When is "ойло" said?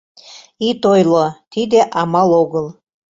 0.93-1.25